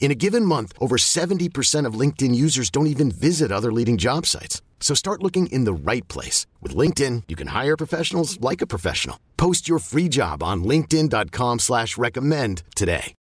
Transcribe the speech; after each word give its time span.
In 0.00 0.10
a 0.10 0.14
given 0.14 0.44
month, 0.44 0.72
over 0.80 0.96
70% 0.96 1.84
of 1.84 2.00
LinkedIn 2.00 2.34
users 2.34 2.70
don't 2.70 2.86
even 2.86 3.10
visit 3.10 3.52
other 3.52 3.70
leading 3.70 3.98
job 3.98 4.24
sites. 4.24 4.62
So 4.80 4.94
start 4.94 5.22
looking 5.22 5.48
in 5.48 5.64
the 5.64 5.72
right 5.74 6.06
place. 6.08 6.46
With 6.62 6.74
LinkedIn, 6.74 7.24
you 7.28 7.36
can 7.36 7.48
hire 7.48 7.76
professionals 7.76 8.40
like 8.40 8.62
a 8.62 8.66
professional. 8.66 9.18
Post 9.36 9.68
your 9.68 9.80
free 9.80 10.08
job 10.08 10.42
on 10.42 10.64
linkedin.com 10.64 11.58
slash 11.58 11.98
recommend 11.98 12.62
today. 12.74 13.14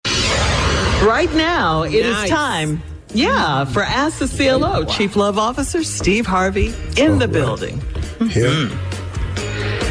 Right 1.04 1.32
now, 1.34 1.84
it 1.84 1.93
is 2.05 2.29
time, 2.29 2.82
yeah, 3.13 3.66
for 3.66 3.84
Ask 3.84 4.20
the 4.20 4.27
CLO. 4.27 4.77
Oh, 4.77 4.85
Chief 4.85 5.16
Love 5.16 5.38
Officer 5.38 5.84
Steve 5.84 6.26
Harvey 6.26 6.68
in 6.98 7.12
oh, 7.12 7.18
the 7.18 7.27
building. 7.27 7.82
Here. 8.29 8.70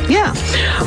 Yeah. 0.08 0.32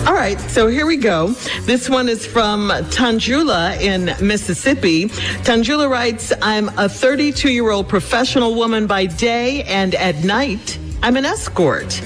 All 0.08 0.14
right. 0.14 0.39
So 0.50 0.67
here 0.67 0.86
we 0.86 0.95
go. 0.95 1.30
This 1.64 1.89
one 1.89 2.08
is 2.08 2.25
from 2.25 2.70
Tanjula 2.70 3.80
in 3.81 4.06
Mississippi. 4.26 5.08
Tanjula 5.44 5.89
writes, 5.89 6.31
I'm 6.42 6.70
a 6.78 6.88
32 6.88 7.52
year 7.52 7.70
old 7.70 7.89
professional 7.89 8.56
woman 8.56 8.88
by 8.88 9.08
day 9.08 9.64
and 9.64 9.94
at 9.95 10.23
night. 10.23 10.80
I'm 11.02 11.16
an 11.16 11.23
escort. 11.23 12.02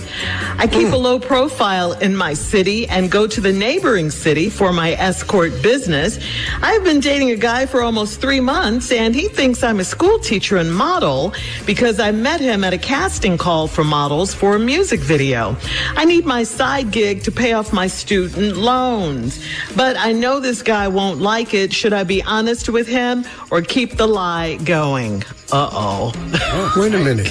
I 0.59 0.67
keep 0.67 0.93
a 0.93 0.95
low 0.95 1.19
profile 1.19 1.93
in 1.93 2.15
my 2.15 2.35
city 2.35 2.87
and 2.87 3.09
go 3.09 3.25
to 3.25 3.41
the 3.41 3.51
neighboring 3.51 4.11
city 4.11 4.51
for 4.51 4.71
my 4.71 4.91
escort 4.91 5.51
business. 5.63 6.19
I've 6.61 6.83
been 6.83 6.99
dating 6.99 7.31
a 7.31 7.35
guy 7.35 7.65
for 7.65 7.81
almost 7.81 8.21
three 8.21 8.39
months 8.39 8.91
and 8.91 9.15
he 9.15 9.27
thinks 9.29 9.63
I'm 9.63 9.79
a 9.79 9.83
school 9.83 10.19
teacher 10.19 10.57
and 10.57 10.73
model 10.73 11.33
because 11.65 11.99
I 11.99 12.11
met 12.11 12.39
him 12.39 12.63
at 12.63 12.73
a 12.73 12.77
casting 12.77 13.35
call 13.35 13.67
for 13.67 13.83
models 13.83 14.33
for 14.33 14.55
a 14.55 14.59
music 14.59 14.99
video. 14.99 15.57
I 15.95 16.05
need 16.05 16.25
my 16.25 16.43
side 16.43 16.91
gig 16.91 17.23
to 17.23 17.31
pay 17.31 17.53
off 17.53 17.73
my 17.73 17.87
student 17.87 18.57
loans, 18.57 19.43
but 19.75 19.97
I 19.97 20.11
know 20.11 20.39
this 20.39 20.61
guy 20.61 20.87
won't 20.87 21.19
like 21.19 21.55
it. 21.55 21.73
Should 21.73 21.93
I 21.93 22.03
be 22.03 22.21
honest 22.23 22.69
with 22.69 22.87
him 22.87 23.25
or 23.49 23.63
keep 23.63 23.97
the 23.97 24.07
lie 24.07 24.57
going? 24.63 25.23
Uh 25.51 25.69
oh. 25.71 26.73
Wait 26.77 26.93
a 26.93 26.99
minute. 26.99 27.29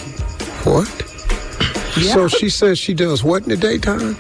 What? 0.65 1.12
So 1.93 2.29
she 2.29 2.49
says 2.49 2.79
she 2.79 2.95
does 2.95 3.23
what 3.23 3.43
in 3.43 3.51
the 3.51 3.57
daytime? 3.57 4.17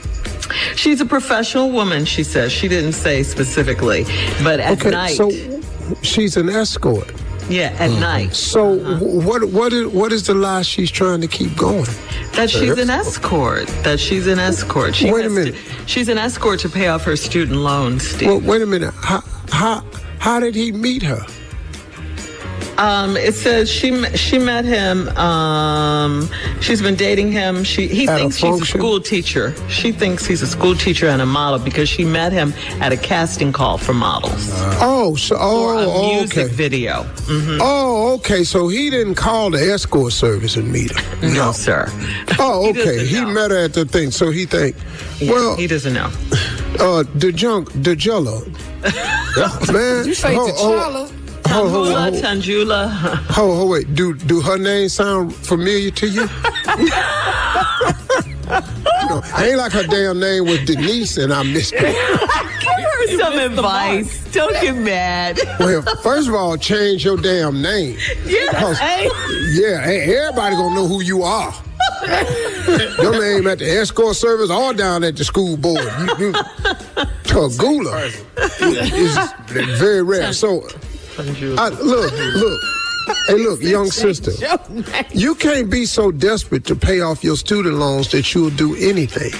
She's 0.76 1.00
a 1.00 1.06
professional 1.06 1.70
woman, 1.70 2.04
she 2.04 2.22
says. 2.24 2.52
She 2.52 2.68
didn't 2.68 2.92
say 2.92 3.22
specifically, 3.22 4.04
but 4.42 4.60
at 4.60 4.72
Okay, 4.78 4.90
night. 4.90 5.16
so 5.16 5.30
she's 6.02 6.36
an 6.36 6.48
escort. 6.50 7.10
yeah, 7.48 7.74
at 7.78 7.90
mm-hmm. 7.90 8.00
night. 8.00 8.34
So 8.34 8.78
wh- 8.78 9.24
what 9.26 9.44
what 9.46 9.72
is 9.72 9.86
what 9.88 10.12
is 10.12 10.26
the 10.26 10.34
lie 10.34 10.62
she's 10.62 10.90
trying 10.90 11.20
to 11.22 11.28
keep 11.28 11.56
going? 11.56 11.86
That 12.34 12.50
she's 12.50 12.76
an 12.78 12.90
escort. 12.90 13.66
That 13.84 13.98
she's 13.98 14.26
an 14.26 14.38
escort. 14.38 14.94
She 14.94 15.10
Wait 15.10 15.24
a 15.24 15.30
minute. 15.30 15.54
To, 15.54 15.86
she's 15.86 16.08
an 16.08 16.18
escort 16.18 16.60
to 16.60 16.68
pay 16.68 16.88
off 16.88 17.04
her 17.04 17.16
student 17.16 17.58
loans, 17.58 18.06
Steve. 18.06 18.28
Well, 18.28 18.40
wait 18.40 18.62
a 18.62 18.66
minute. 18.66 18.92
How 18.94 19.22
how 19.50 19.84
how 20.18 20.38
did 20.40 20.54
he 20.54 20.72
meet 20.72 21.02
her? 21.02 21.24
Um, 22.78 23.16
it 23.16 23.34
says 23.34 23.70
she 23.70 24.02
she 24.16 24.38
met 24.38 24.64
him. 24.64 25.08
Um, 25.18 26.28
she's 26.60 26.80
been 26.82 26.94
dating 26.96 27.30
him. 27.30 27.64
She 27.64 27.86
he 27.86 28.08
At 28.08 28.16
a 28.16 28.18
thinks 28.18 28.36
she's 28.38 28.60
a 28.62 28.64
school 28.64 29.00
teacher. 29.00 29.54
She 29.68 29.92
thinks 29.92 30.24
he's 30.26 30.42
a 30.42 30.46
school 30.46 30.74
teacher 30.74 31.06
and 31.06 31.20
a 31.22 31.26
model 31.26 31.58
because 31.58 31.88
she 31.88 32.04
met 32.04 32.32
him 32.32 32.52
at 32.80 32.92
a 32.92 32.96
casting 32.96 33.52
call 33.52 33.78
for 33.78 33.92
models 33.94 34.48
Oh, 34.80 35.14
so 35.16 35.36
for 35.36 35.42
oh, 35.42 35.78
a 35.78 35.86
oh, 35.86 36.14
music 36.18 36.46
okay. 36.46 36.54
video. 36.54 37.02
Mm, 37.28 37.58
Oh, 37.60 38.14
okay. 38.14 38.42
So 38.42 38.68
he 38.68 38.90
didn't 38.90 39.14
call 39.16 39.50
the 39.50 39.58
escort 39.72 40.12
service 40.12 40.56
and 40.56 40.70
meet 40.72 40.90
her. 40.92 41.28
No, 41.34 41.52
sir. 41.52 41.86
Oh, 42.38 42.68
okay. 42.70 42.84
doesn't 42.84 43.06
He 43.08 43.24
met 43.24 43.50
her 43.50 43.58
at 43.58 43.74
the 43.74 43.84
thing, 43.84 44.10
so 44.10 44.30
he 44.30 44.46
think, 44.46 44.74
well, 45.20 45.56
he 45.56 45.66
doesn't 45.66 45.92
know. 45.94 46.10
uh, 46.80 47.04
the 47.14 47.30
junk, 47.32 47.70
the 47.82 47.94
jello, 47.94 48.40
man. 49.72 50.06
You 50.06 50.14
say 50.14 50.34
ho- 50.34 51.08
ho- 51.52 51.68
T'Challa. 51.68 51.70
ho- 51.70 51.84
ho- 51.84 52.10
Tanjula, 52.20 52.88
ho- 52.90 53.08
Tanjula. 53.08 53.26
Ho, 53.36 53.54
ho, 53.56 53.66
wait. 53.66 53.94
Do 53.94 54.14
do 54.14 54.40
her 54.40 54.58
name 54.58 54.88
sound 54.88 55.34
familiar 55.34 55.90
to 55.90 56.06
you? 56.08 56.22
you 56.22 56.28
know, 59.08 59.22
ain't 59.38 59.56
like 59.58 59.72
her 59.72 59.82
damn 59.84 60.18
name 60.20 60.44
was 60.46 60.58
Denise, 60.64 61.16
and 61.18 61.32
I 61.32 61.42
missed 61.42 61.72
it. 61.74 61.80
Give 61.80 61.92
her 61.92 63.18
some 63.18 63.38
advice. 63.38 64.32
Don't 64.32 64.52
get 64.60 64.76
mad. 64.76 65.38
Well, 65.58 65.82
first 66.02 66.28
of 66.28 66.34
all, 66.34 66.56
change 66.56 67.04
your 67.04 67.16
damn 67.16 67.60
name. 67.62 67.96
Eh? 67.98 68.14
Yeah. 68.26 68.60
Cause- 68.60 68.78
Hey. 68.78 69.08
Yeah, 69.52 69.82
hey, 69.84 70.16
everybody 70.16 70.56
gonna 70.56 70.74
know 70.74 70.86
who 70.86 71.02
you 71.02 71.22
are. 71.22 71.52
your 73.02 73.18
name 73.20 73.46
at 73.46 73.58
the 73.58 73.68
escort 73.80 74.16
service 74.16 74.50
or 74.50 74.72
down 74.74 75.04
at 75.04 75.16
the 75.16 75.24
school 75.24 75.56
board. 75.56 75.82
You, 76.18 76.26
you, 76.26 76.32
Tagula 77.24 78.06
is 78.70 79.16
very 79.78 80.02
rare. 80.02 80.32
So, 80.32 80.66
I, 81.58 81.68
look, 81.68 82.12
look. 82.12 82.60
Hey, 83.26 83.34
look, 83.34 83.60
young 83.62 83.90
sister. 83.90 84.30
You 85.12 85.34
can't 85.34 85.68
be 85.70 85.86
so 85.86 86.12
desperate 86.12 86.64
to 86.66 86.76
pay 86.76 87.00
off 87.00 87.24
your 87.24 87.36
student 87.36 87.76
loans 87.76 88.10
that 88.12 88.32
you'll 88.32 88.50
do 88.50 88.76
anything. 88.76 89.32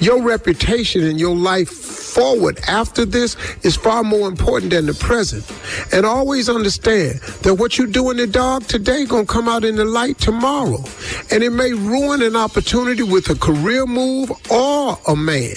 Your 0.00 0.22
reputation 0.22 1.04
and 1.04 1.20
your 1.20 1.36
life 1.36 1.68
forward 1.68 2.58
after 2.66 3.04
this 3.04 3.36
is 3.62 3.76
far 3.76 4.02
more 4.02 4.26
important 4.26 4.72
than 4.72 4.86
the 4.86 4.94
present. 4.94 5.44
And 5.92 6.04
always 6.04 6.48
understand 6.48 7.20
that 7.42 7.54
what 7.54 7.78
you 7.78 7.86
do 7.86 8.10
in 8.10 8.16
the 8.16 8.26
dark 8.26 8.64
today 8.64 9.04
gonna 9.04 9.26
come 9.26 9.48
out 9.48 9.64
in 9.64 9.76
the 9.76 9.84
light 9.84 10.18
tomorrow. 10.18 10.82
And 11.30 11.44
it 11.44 11.50
may 11.50 11.72
ruin 11.72 12.22
an 12.22 12.34
opportunity 12.34 13.04
with 13.04 13.30
a 13.30 13.36
career 13.36 13.86
move 13.86 14.32
or 14.50 14.98
a 15.06 15.14
man. 15.14 15.54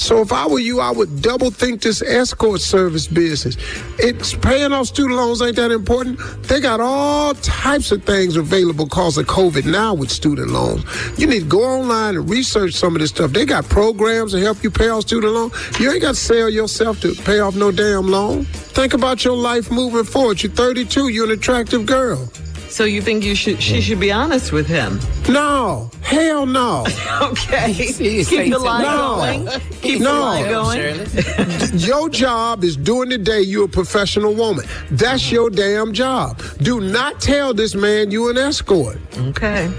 So 0.00 0.22
if 0.22 0.32
I 0.32 0.46
were 0.46 0.58
you, 0.58 0.80
I 0.80 0.90
would 0.90 1.20
double 1.20 1.50
think 1.50 1.82
this 1.82 2.00
escort 2.00 2.62
service 2.62 3.06
business. 3.06 3.58
It's 3.98 4.34
paying 4.34 4.72
off 4.72 4.86
student 4.86 5.16
loans 5.16 5.42
ain't 5.42 5.56
that 5.56 5.70
important. 5.70 6.18
They 6.44 6.58
got 6.58 6.80
all 6.80 7.34
types 7.34 7.92
of 7.92 8.02
things 8.04 8.36
available 8.36 8.86
because 8.86 9.18
of 9.18 9.26
COVID 9.26 9.66
now 9.66 9.92
with 9.92 10.10
student 10.10 10.48
loans. 10.48 10.84
You 11.18 11.26
need 11.26 11.40
to 11.40 11.44
go 11.44 11.62
online 11.62 12.16
and 12.16 12.30
research 12.30 12.72
some 12.72 12.96
of 12.96 13.02
this 13.02 13.10
stuff. 13.10 13.32
They 13.32 13.44
got 13.44 13.68
programs 13.68 14.32
to 14.32 14.40
help 14.40 14.64
you 14.64 14.70
pay 14.70 14.88
off 14.88 15.02
student 15.02 15.34
loans. 15.34 15.52
You 15.78 15.92
ain't 15.92 16.00
got 16.00 16.14
to 16.14 16.20
sell 16.20 16.48
yourself 16.48 17.02
to 17.02 17.14
pay 17.14 17.40
off 17.40 17.54
no 17.54 17.70
damn 17.70 18.08
loan. 18.08 18.44
Think 18.44 18.94
about 18.94 19.22
your 19.22 19.36
life 19.36 19.70
moving 19.70 20.04
forward. 20.04 20.42
You're 20.42 20.50
32. 20.52 21.08
You're 21.08 21.26
an 21.26 21.32
attractive 21.32 21.84
girl. 21.84 22.30
So 22.70 22.84
you 22.84 23.02
think 23.02 23.24
you 23.24 23.34
should? 23.34 23.60
She 23.62 23.80
should 23.80 24.00
be 24.00 24.12
honest 24.12 24.52
with 24.52 24.66
him. 24.66 25.00
No, 25.28 25.90
hell 26.02 26.46
no. 26.46 26.86
Okay. 27.20 27.74
Keep 27.74 28.50
the 28.52 28.58
lie 28.58 28.82
no. 28.82 29.16
going. 29.16 29.60
Keep 29.82 29.98
the 29.98 30.04
No. 30.04 30.20
lie 30.20 30.48
going. 30.48 31.78
Your 31.78 32.08
job 32.08 32.64
is 32.64 32.76
during 32.76 33.10
the 33.10 33.18
day 33.18 33.42
you're 33.42 33.66
a 33.66 33.68
professional 33.68 34.32
woman. 34.34 34.64
That's 34.90 35.30
your 35.30 35.50
damn 35.50 35.92
job. 35.92 36.40
Do 36.62 36.80
not 36.80 37.20
tell 37.20 37.52
this 37.52 37.74
man 37.74 38.10
you 38.10 38.30
an 38.30 38.38
escort. 38.38 38.98
Okay. 39.18 39.70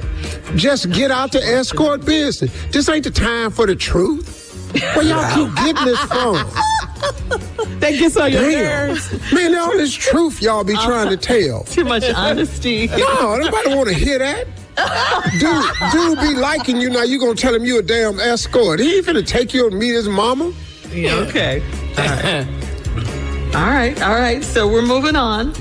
Just 0.56 0.92
get 0.92 1.10
out 1.10 1.32
the 1.32 1.42
escort 1.44 2.06
business. 2.06 2.52
This 2.72 2.88
ain't 2.90 3.04
the 3.06 3.12
time 3.12 3.50
for 3.52 3.66
the 3.66 3.76
truth. 3.76 4.38
Where 4.96 5.04
y'all 5.04 5.34
keep 5.34 5.56
getting 5.56 5.86
this 5.86 6.00
from? 6.02 6.36
That 7.80 7.92
gets 7.98 8.16
on 8.16 8.32
your 8.32 8.42
Damn. 8.44 8.88
nerves. 8.90 9.32
Man, 9.34 9.56
all 9.56 9.72
this 9.72 9.94
truth 9.94 10.42
y'all 10.42 10.64
be 10.64 10.74
trying 10.76 11.10
to 11.10 11.18
tell. 11.18 11.64
Too 11.66 11.84
much 11.84 12.04
honesty. 12.14 12.88
No, 12.88 13.38
nobody 13.38 13.76
want 13.76 13.90
to 13.90 13.96
hear 13.96 14.20
that. 14.20 14.48
Dude, 15.40 15.92
dude 15.92 16.20
be 16.20 16.40
liking 16.40 16.80
you 16.80 16.90
now. 16.90 17.04
You 17.04 17.20
gonna 17.20 17.36
tell 17.36 17.54
him 17.54 17.66
you 17.66 17.80
a 17.80 17.82
damn 17.82 18.20
escort? 18.20 18.80
He 18.80 18.98
ain't 18.98 19.06
finna 19.06 19.26
take 19.26 19.54
you 19.54 19.70
to 19.70 19.76
meet 19.76 19.94
his 19.94 20.08
mama. 20.08 20.54
Yeah, 20.92 21.16
okay. 21.16 21.64
All 23.54 23.68
right, 23.68 24.02
all 24.02 24.16
right. 24.16 24.42
So 24.46 24.66
we're 24.66 24.82
moving 24.82 25.18
on. 25.18 25.54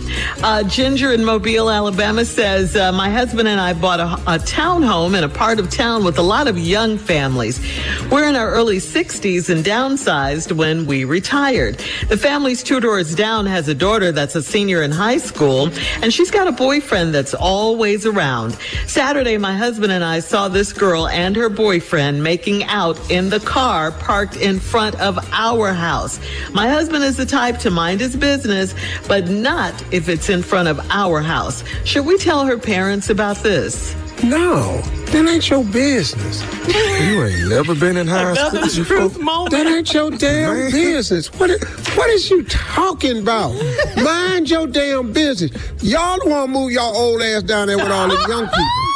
Uh, 0.44 0.62
Ginger 0.62 1.12
in 1.12 1.24
Mobile, 1.24 1.68
Alabama 1.68 2.24
says, 2.24 2.76
uh, 2.76 2.92
My 2.92 3.10
husband 3.10 3.48
and 3.48 3.60
I 3.60 3.72
bought 3.72 3.98
a, 3.98 4.12
a 4.32 4.38
townhome 4.38 5.18
in 5.18 5.24
a 5.24 5.28
part 5.28 5.58
of 5.58 5.70
town 5.70 6.04
with 6.04 6.16
a 6.16 6.22
lot 6.22 6.46
of 6.46 6.56
young 6.56 6.96
families. 6.96 7.60
We're 8.08 8.28
in 8.28 8.36
our 8.36 8.48
early 8.52 8.76
60s 8.76 9.50
and 9.50 9.64
downsized 9.64 10.52
when 10.52 10.86
we 10.86 11.04
retired. 11.04 11.82
The 12.08 12.16
family's 12.16 12.62
two 12.62 12.78
doors 12.78 13.12
down 13.12 13.46
has 13.46 13.66
a 13.66 13.74
daughter 13.74 14.12
that's 14.12 14.36
a 14.36 14.42
senior 14.42 14.82
in 14.82 14.92
high 14.92 15.18
school, 15.18 15.68
and 16.00 16.14
she's 16.14 16.30
got 16.30 16.46
a 16.46 16.52
boyfriend 16.52 17.12
that's 17.12 17.34
always 17.34 18.06
around. 18.06 18.56
Saturday, 18.86 19.36
my 19.36 19.56
husband 19.56 19.90
and 19.90 20.04
I 20.04 20.20
saw 20.20 20.46
this 20.46 20.72
girl 20.72 21.08
and 21.08 21.34
her 21.34 21.48
boyfriend 21.48 22.22
making 22.22 22.62
out 22.64 23.10
in 23.10 23.30
the 23.30 23.40
car 23.40 23.90
parked 23.90 24.36
in 24.36 24.60
front 24.60 24.98
of 25.00 25.18
our 25.32 25.72
house. 25.72 26.20
My 26.52 26.68
husband 26.68 27.02
is 27.02 27.16
the 27.16 27.26
type 27.26 27.58
to 27.58 27.79
mind 27.80 28.00
his 28.00 28.14
business, 28.14 28.74
but 29.08 29.28
not 29.30 29.72
if 29.90 30.10
it's 30.10 30.28
in 30.28 30.42
front 30.42 30.68
of 30.68 30.78
our 30.90 31.22
house. 31.22 31.64
Should 31.86 32.04
we 32.04 32.18
tell 32.18 32.44
her 32.44 32.58
parents 32.58 33.08
about 33.08 33.36
this? 33.38 33.96
No, 34.22 34.82
that 35.12 35.26
ain't 35.26 35.48
your 35.48 35.64
business. 35.64 36.42
You 36.68 37.24
ain't 37.24 37.48
never 37.48 37.74
been 37.74 37.96
in 37.96 38.06
high 38.06 38.34
school 38.34 38.48
Another 38.60 38.66
before. 38.66 38.84
truth 38.84 39.18
moment. 39.18 39.50
That 39.52 39.66
ain't 39.66 39.94
your 39.94 40.10
damn 40.10 40.54
Man. 40.58 40.70
business. 40.70 41.32
What 41.40 41.48
is, 41.48 41.62
what 41.96 42.10
is 42.10 42.28
you 42.28 42.44
talking 42.44 43.16
about? 43.20 43.54
Mind 43.96 44.50
your 44.50 44.66
damn 44.66 45.10
business. 45.14 45.50
Y'all 45.82 46.18
the 46.22 46.28
one 46.28 46.50
move 46.50 46.70
y'all 46.70 46.94
old 46.94 47.22
ass 47.22 47.44
down 47.44 47.68
there 47.68 47.78
with 47.78 47.90
all 47.90 48.10
these 48.10 48.28
young 48.28 48.44
people. 48.46 48.89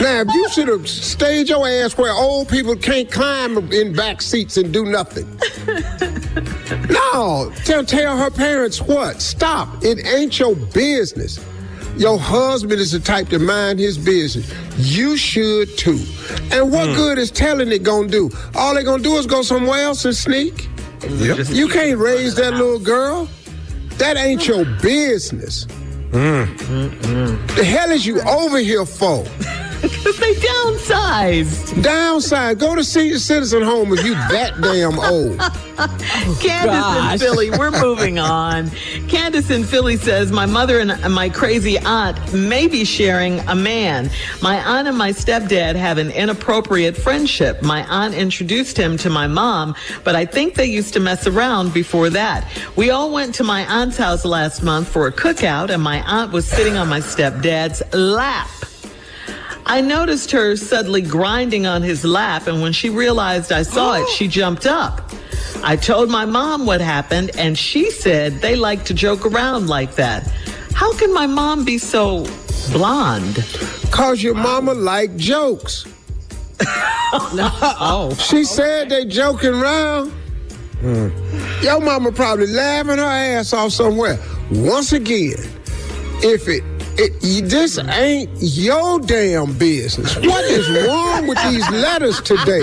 Now, 0.00 0.22
if 0.22 0.28
you 0.34 0.48
should 0.50 0.68
have 0.68 0.88
stayed 0.88 1.48
your 1.48 1.66
ass 1.66 1.96
where 1.96 2.12
old 2.12 2.48
people 2.48 2.76
can't 2.76 3.10
climb 3.10 3.56
in 3.72 3.94
back 3.94 4.22
seats 4.22 4.56
and 4.56 4.72
do 4.72 4.84
nothing. 4.84 5.28
No, 6.88 7.52
tell, 7.64 7.84
tell 7.84 8.16
her 8.16 8.30
parents 8.30 8.80
what? 8.80 9.22
Stop. 9.22 9.84
It 9.84 10.04
ain't 10.06 10.38
your 10.38 10.56
business. 10.56 11.38
Your 11.96 12.18
husband 12.18 12.80
is 12.80 12.92
the 12.92 12.98
type 12.98 13.28
to 13.28 13.38
mind 13.38 13.78
his 13.78 13.96
business. 13.96 14.52
You 14.76 15.16
should 15.16 15.78
too. 15.78 16.00
And 16.50 16.72
what 16.72 16.88
hmm. 16.88 16.94
good 16.94 17.18
is 17.18 17.30
telling 17.30 17.70
it 17.70 17.84
gonna 17.84 18.08
do? 18.08 18.30
All 18.54 18.74
they 18.74 18.82
gonna 18.82 19.02
do 19.02 19.16
is 19.16 19.26
go 19.26 19.42
somewhere 19.42 19.80
else 19.80 20.04
and 20.04 20.14
sneak. 20.14 20.68
Yep. 21.08 21.46
You 21.50 21.68
can't 21.68 21.98
raise 21.98 22.34
that 22.34 22.54
little 22.54 22.80
girl. 22.80 23.28
That 23.98 24.16
ain't 24.16 24.48
your 24.48 24.64
business. 24.82 25.64
Hmm. 26.10 26.44
The 27.54 27.64
hell 27.64 27.90
is 27.90 28.04
you 28.04 28.20
over 28.22 28.58
here 28.58 28.84
for? 28.84 29.24
Because 29.84 30.18
they 30.18 30.34
downsized. 30.34 31.82
Downside, 31.82 32.58
go 32.58 32.74
to 32.74 32.82
senior 32.82 33.18
citizen 33.18 33.60
home 33.60 33.92
if 33.92 34.02
you 34.02 34.14
that 34.14 34.58
damn 34.62 34.98
old. 34.98 35.38
Candace 36.40 37.12
in 37.12 37.18
Philly, 37.18 37.50
we're 37.50 37.70
moving 37.70 38.18
on. 38.18 38.70
Candace 39.08 39.50
in 39.50 39.62
Philly 39.62 39.98
says, 39.98 40.32
My 40.32 40.46
mother 40.46 40.80
and 40.80 41.12
my 41.12 41.28
crazy 41.28 41.76
aunt 41.78 42.32
may 42.32 42.66
be 42.66 42.86
sharing 42.86 43.40
a 43.40 43.54
man. 43.54 44.08
My 44.40 44.56
aunt 44.56 44.88
and 44.88 44.96
my 44.96 45.10
stepdad 45.10 45.74
have 45.74 45.98
an 45.98 46.10
inappropriate 46.12 46.96
friendship. 46.96 47.62
My 47.62 47.84
aunt 47.84 48.14
introduced 48.14 48.78
him 48.78 48.96
to 48.98 49.10
my 49.10 49.26
mom, 49.26 49.74
but 50.02 50.16
I 50.16 50.24
think 50.24 50.54
they 50.54 50.64
used 50.64 50.94
to 50.94 51.00
mess 51.00 51.26
around 51.26 51.74
before 51.74 52.08
that. 52.08 52.50
We 52.74 52.88
all 52.88 53.12
went 53.12 53.34
to 53.34 53.44
my 53.44 53.66
aunt's 53.66 53.98
house 53.98 54.24
last 54.24 54.62
month 54.62 54.88
for 54.88 55.08
a 55.08 55.12
cookout, 55.12 55.68
and 55.68 55.82
my 55.82 56.00
aunt 56.10 56.32
was 56.32 56.46
sitting 56.46 56.78
on 56.78 56.88
my 56.88 57.00
stepdad's 57.00 57.82
lap. 57.92 58.48
I 59.66 59.80
noticed 59.80 60.30
her 60.32 60.56
suddenly 60.56 61.00
grinding 61.00 61.66
on 61.66 61.82
his 61.82 62.04
lap, 62.04 62.46
and 62.46 62.60
when 62.60 62.72
she 62.72 62.90
realized 62.90 63.50
I 63.50 63.62
saw 63.62 63.94
it, 63.94 64.08
she 64.10 64.26
oh. 64.26 64.28
jumped 64.28 64.66
up. 64.66 65.10
I 65.62 65.76
told 65.76 66.10
my 66.10 66.26
mom 66.26 66.66
what 66.66 66.80
happened, 66.80 67.30
and 67.36 67.56
she 67.56 67.90
said 67.90 68.40
they 68.40 68.56
like 68.56 68.84
to 68.86 68.94
joke 68.94 69.24
around 69.24 69.68
like 69.68 69.94
that. 69.94 70.26
How 70.74 70.92
can 70.94 71.14
my 71.14 71.26
mom 71.26 71.64
be 71.64 71.78
so 71.78 72.26
blonde? 72.72 73.36
Cause 73.90 74.22
your 74.22 74.34
mama 74.34 74.74
like 74.74 75.16
jokes. 75.16 75.86
no. 77.34 77.50
Oh. 77.62 78.14
She 78.14 78.44
said 78.44 78.90
they 78.90 79.04
joking 79.06 79.54
around. 79.54 80.12
Your 81.62 81.80
mama 81.80 82.12
probably 82.12 82.48
laughing 82.48 82.98
her 82.98 83.04
ass 83.04 83.54
off 83.54 83.72
somewhere. 83.72 84.18
Once 84.50 84.92
again, 84.92 85.38
if 86.22 86.46
it, 86.48 86.62
it 86.98 87.48
this 87.48 87.78
ain't 87.78 88.30
your 88.40 89.00
damn 89.00 89.56
business. 89.58 90.16
What 90.16 90.44
is 90.44 90.68
wrong 90.86 91.26
with 91.26 91.38
these 91.44 91.68
letters 91.70 92.20
today? 92.20 92.62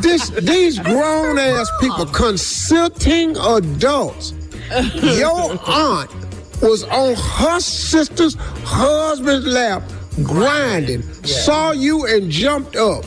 This 0.00 0.30
these 0.30 0.78
grown 0.78 1.38
ass 1.38 1.70
people 1.80 2.06
consulting 2.06 3.36
adults. 3.36 4.34
Your 4.94 5.58
aunt 5.66 6.10
was 6.62 6.84
on 6.84 7.14
her 7.14 7.60
sister's 7.60 8.36
husband's 8.64 9.46
lap 9.46 9.82
grinding, 10.22 11.02
saw 11.24 11.72
you 11.72 12.06
and 12.06 12.30
jumped 12.30 12.76
up. 12.76 13.04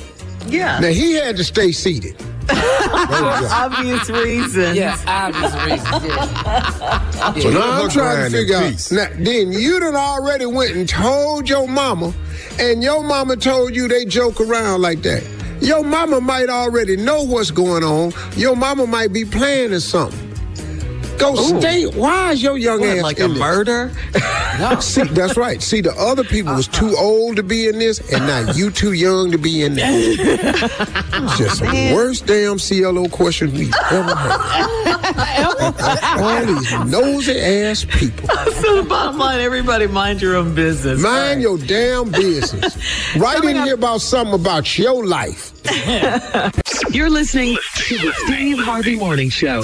Yeah. 0.47 0.79
Now 0.79 0.89
he 0.89 1.13
had 1.13 1.37
to 1.37 1.43
stay 1.43 1.71
seated. 1.71 2.21
Obvious 2.49 4.09
reasons. 4.09 4.77
Yeah, 4.77 4.97
obvious 5.07 5.53
reasons. 5.65 6.05
Yeah. 6.05 6.99
So 7.41 7.49
let 7.49 7.53
now 7.53 7.83
I'm 7.83 7.89
trying 7.89 8.29
to 8.31 8.37
figure 8.37 8.55
out. 8.57 8.71
peace. 8.71 8.91
Now, 8.91 9.07
then 9.17 9.53
you 9.53 9.79
done 9.79 9.95
already 9.95 10.45
went 10.45 10.75
and 10.75 10.87
told 10.87 11.47
your 11.47 11.67
mama, 11.67 12.13
and 12.59 12.83
your 12.83 13.01
mama 13.03 13.37
told 13.37 13.73
you 13.75 13.87
they 13.87 14.03
joke 14.05 14.41
around 14.41 14.81
like 14.81 15.01
that. 15.03 15.23
Your 15.61 15.83
mama 15.83 16.19
might 16.19 16.49
already 16.49 16.97
know 16.97 17.23
what's 17.23 17.49
going 17.51 17.83
on. 17.83 18.11
Your 18.35 18.55
mama 18.55 18.85
might 18.85 19.13
be 19.13 19.23
planning 19.23 19.79
something. 19.79 20.32
Go 21.17 21.35
stay. 21.35 21.85
Why 21.85 22.31
is 22.31 22.43
your 22.43 22.57
young 22.57 22.81
What, 22.81 22.97
ass 22.97 23.03
like 23.03 23.17
in 23.19 23.25
a 23.25 23.27
this? 23.29 23.39
murder? 23.39 23.91
See, 24.81 25.03
that's 25.03 25.37
right. 25.37 25.61
See, 25.61 25.81
the 25.81 25.93
other 25.93 26.23
people 26.23 26.53
was 26.53 26.67
too 26.67 26.89
uh-uh. 26.89 27.01
old 27.03 27.35
to 27.37 27.43
be 27.43 27.67
in 27.67 27.79
this, 27.79 27.99
and 28.11 28.25
now 28.27 28.51
you 28.53 28.69
too 28.71 28.93
young 28.93 29.31
to 29.31 29.37
be 29.37 29.63
in 29.63 29.75
this. 29.75 30.17
Just 31.37 31.61
the 31.61 31.91
worst 31.95 32.25
damn 32.25 32.57
CLO 32.59 33.07
question 33.09 33.51
we 33.53 33.71
ever 33.91 34.15
had. 34.15 34.83
All 36.21 36.45
these 36.45 36.71
nosy 36.91 37.39
ass 37.39 37.85
people. 37.85 38.27
so 38.27 38.81
the 38.81 38.85
bottom 38.87 39.17
line, 39.17 39.39
everybody 39.39 39.87
mind 39.87 40.21
your 40.21 40.35
own 40.35 40.53
business. 40.55 41.01
Mind 41.01 41.41
your 41.41 41.57
damn 41.57 42.11
business. 42.11 42.77
Write 43.15 43.43
in 43.43 43.55
here 43.57 43.75
about 43.75 44.01
something 44.01 44.35
about 44.35 44.77
your 44.77 45.05
life. 45.05 45.51
You're 46.91 47.09
listening 47.09 47.57
to 47.87 47.97
the 47.97 48.13
Steve 48.25 48.59
Harvey 48.59 48.95
Morning 48.95 49.29
Show. 49.29 49.63